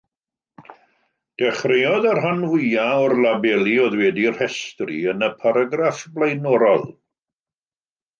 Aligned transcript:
Dechreuodd 1.41 2.07
y 2.11 2.13
rhan 2.19 2.41
fwyaf 2.53 3.01
o'r 3.01 3.15
labeli 3.25 3.75
oedd 3.83 3.97
wedi 3.99 4.25
eu 4.29 4.33
rhestru 4.39 4.97
yn 5.13 5.27
y 5.29 5.29
paragraff 5.45 6.01
blaenorol. 6.17 6.83